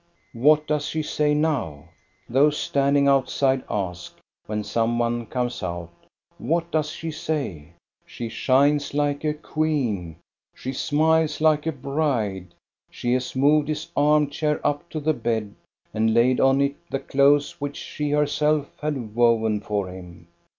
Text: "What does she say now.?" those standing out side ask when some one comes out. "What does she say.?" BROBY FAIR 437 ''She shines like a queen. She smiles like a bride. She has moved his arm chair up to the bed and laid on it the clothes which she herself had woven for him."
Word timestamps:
"What 0.33 0.65
does 0.65 0.87
she 0.87 1.03
say 1.03 1.35
now.?" 1.35 1.89
those 2.27 2.57
standing 2.57 3.07
out 3.07 3.29
side 3.29 3.63
ask 3.69 4.17
when 4.47 4.63
some 4.63 4.97
one 4.97 5.27
comes 5.27 5.61
out. 5.61 5.91
"What 6.39 6.71
does 6.71 6.89
she 6.89 7.11
say.?" 7.11 7.73
BROBY 8.07 8.29
FAIR 8.29 8.29
437 8.29 8.29
''She 8.29 8.29
shines 8.31 8.93
like 8.95 9.23
a 9.23 9.33
queen. 9.39 10.15
She 10.55 10.73
smiles 10.73 11.39
like 11.39 11.67
a 11.67 11.71
bride. 11.71 12.55
She 12.89 13.13
has 13.13 13.35
moved 13.35 13.67
his 13.67 13.89
arm 13.95 14.31
chair 14.31 14.59
up 14.65 14.89
to 14.89 14.99
the 14.99 15.13
bed 15.13 15.53
and 15.93 16.15
laid 16.15 16.39
on 16.39 16.61
it 16.61 16.77
the 16.89 16.97
clothes 16.99 17.61
which 17.61 17.77
she 17.77 18.09
herself 18.09 18.75
had 18.81 19.13
woven 19.13 19.59
for 19.61 19.87
him." 19.87 20.25